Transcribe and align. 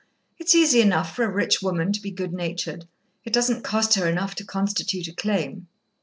"It's 0.39 0.55
easy 0.55 0.81
enough 0.81 1.15
for 1.15 1.23
a 1.25 1.29
rich 1.29 1.61
woman 1.61 1.91
to 1.91 2.01
be 2.01 2.09
good 2.09 2.33
natured. 2.33 2.87
It 3.23 3.31
doesn't 3.33 3.63
cost 3.63 3.93
her 3.93 4.07
enough 4.09 4.33
to 4.33 4.43
constitute 4.43 5.07
a 5.07 5.13
claim." 5.13 5.67